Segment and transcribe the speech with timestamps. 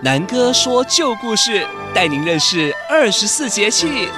[0.00, 4.08] 南哥说旧故事，带您认识二十四节气。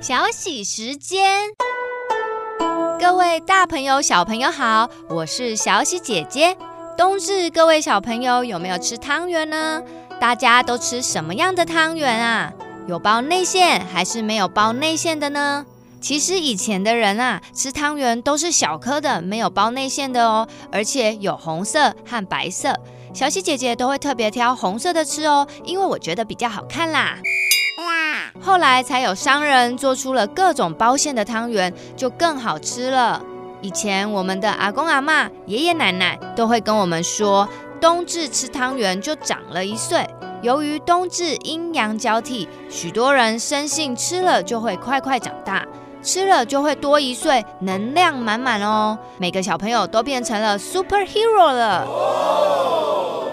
[0.00, 1.40] 小喜时间，
[3.00, 6.56] 各位大朋友、小朋友好，我是小喜姐姐。
[6.96, 9.82] 冬至，各位小朋友有没有吃汤圆呢？
[10.20, 12.52] 大家都吃什么样的汤圆啊？
[12.86, 15.66] 有包内馅还是没有包内馅的呢？
[16.04, 22.78] 其实以前的人啊，吃汤圆都是小颗的，没有包内馅的哦，而且有红色和白色。
[23.14, 27.16] 小喜姐姐都会特别挑红色的吃哦，因为我觉得比较好看啦。
[27.78, 28.30] 哇！
[28.38, 33.24] 后来才有商人做出了各种包馅的汤圆，就更好吃了。
[33.62, 37.48] 以前我们的阿公阿妈、爷爷奶奶都会跟我们说，
[37.80, 40.06] 冬至吃汤圆就长了一岁。
[40.42, 45.66] 由于冬至阴阳交替，许多人深信吃了就会快快长大。
[46.04, 48.96] 吃了就会多一岁，能量满满哦！
[49.16, 51.88] 每个小朋友都变成了 superhero 了。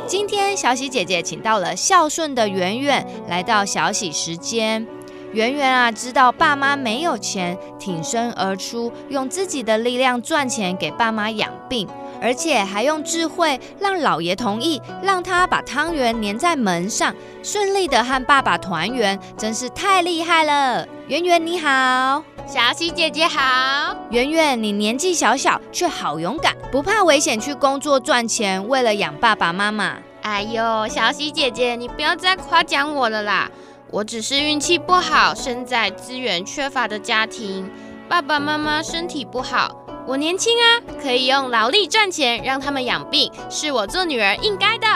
[0.07, 4.87] 今天小喜姐姐请到了孝顺的圆圆来到小喜时间。
[5.33, 11.87] 圆圆啊，知道爸妈没有钱，挺身而出，用自己的力量赚钱给爸妈养病，
[12.21, 20.87] 而且还用智慧让老爷同意，让他把汤圆粘在门上，顺利的和爸爸团圆，真是太厉害了！
[21.07, 22.23] 圆圆你好。
[22.45, 29.97] 小喜姐姐好，圆圆，你年纪小小却好勇敢，不怕危险去工作赚钱，为了养爸爸妈妈。
[30.21, 33.49] 哎呦，小喜姐姐，你不要再夸奖我了啦！
[33.89, 37.69] 我只是运气不好，生在资源缺乏的家庭，
[38.07, 40.65] 爸爸妈妈身体不好，我年轻啊，
[41.01, 44.87] 可以用劳力赚钱让他们养病，是我做女儿应该的。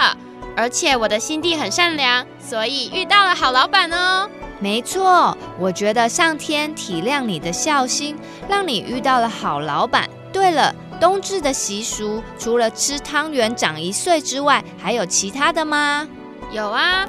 [0.58, 4.30] 而且我的心地很善良，所以遇到了好老板哦。
[4.59, 8.17] 没错，我觉得上天体谅你的孝心，
[8.48, 10.09] 让你遇到了好老板。
[10.31, 16.08] 对了，冬至的习俗除了吃汤圆长一岁之外，还有其他的吗？
[16.52, 17.06] 有啊，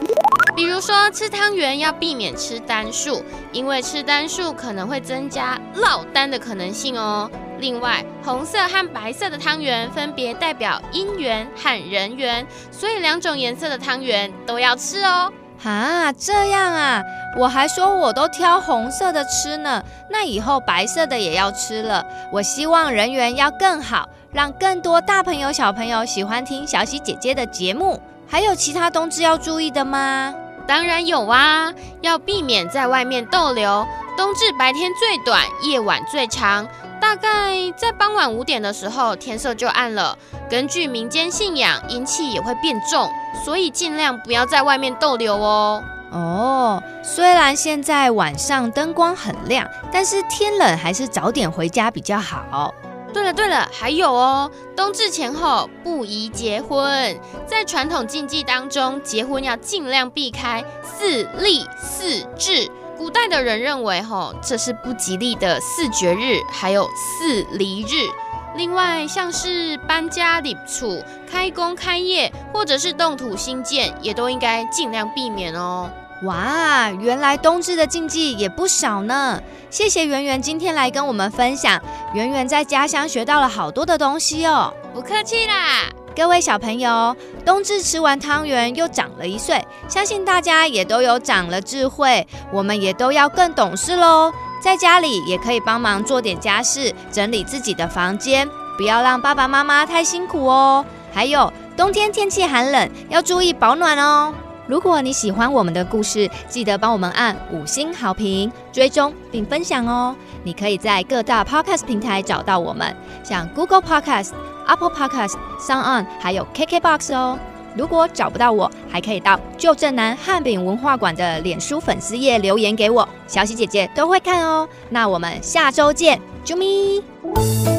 [0.56, 3.22] 比如说吃汤圆要避免吃单数，
[3.52, 7.30] 因为吃单数可能会增加落单的可能性哦。
[7.58, 15.30] 另外，红色和白色的汤圆分别代表姻缘和人缘，所以两种颜色的汤圆都要吃哦。
[15.62, 17.02] 啊，这样啊，
[17.36, 22.02] 我还说我都挑红色的吃呢，那以后白色的也要吃了。
[22.32, 28.00] 我希望人缘要更好，让更多大朋友小朋友喜欢听小喜姐姐的节目。
[28.28, 30.34] 还有其他冬至要注意的吗？
[30.66, 33.86] 当然有啊，要避免在外面逗留。
[34.16, 36.66] 冬至白天最短，夜晚最长。
[36.98, 40.16] 大概在傍晚五点的时候，天色就暗了。
[40.48, 43.10] 根据民间信仰，阴气也会变重，
[43.44, 45.84] 所以尽量不要在外面逗留哦。
[46.10, 52.74] 哦，虽然现在晚上灯光很亮，但是天冷还是早点回家比较好。
[53.16, 57.18] 对了对了，还有哦，冬至前后不宜结婚。
[57.46, 62.70] 在传统禁忌当中，结婚要尽量避开四立四至。
[62.98, 68.06] 古代的人认为，吼，这是不吉利的四绝日，还有四离日。
[68.54, 75.90] 另外，像是搬家、立储、开工、开业，或者是动土新建，也都应该尽量避免哦。
[76.26, 79.40] 哇，原来冬至的禁忌也不少呢。
[79.70, 81.80] 谢谢圆圆今天来跟我们分享，
[82.14, 84.74] 圆圆在家乡学到了好多的东西哦。
[84.92, 85.84] 不客气啦。
[86.16, 87.14] 各位小朋友，
[87.44, 94.32] 冬至吃完汤圆又长了一岁，相信大家也都有长了智慧，我们也都要更懂事喽。
[94.60, 100.84] 在家里也可以帮忙做点家事，整理自己的房间，不要让爸爸妈妈太辛苦哦。
[101.12, 104.34] 还有，冬天天气寒冷，要注意保暖哦。
[104.66, 110.14] 如果你喜欢我们的故事，记得帮我们按五星好评、追踪并分享哦。
[110.42, 114.30] 你可以在各大 Podcast 平台找到我们，像 Google Podcast、
[114.66, 117.38] Apple Podcast、SoundOn，还有 KKBox 哦。
[117.76, 124.68] 如果找不到我，还可以到旧镇南汉饼文化馆的脸书粉丝页留言给我，小喜姐姐都会看哦。
[124.88, 127.75] 那我们下周见，啾咪！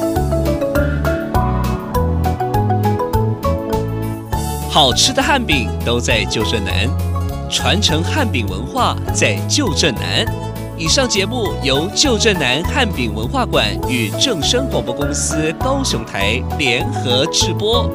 [4.78, 6.88] 好吃的汉饼都在旧镇南，
[7.50, 10.24] 传承汉饼文化在旧镇南。
[10.78, 17.90] 以上节目由旧镇南汉饼文化馆与正声广播公司高雄台联合制播。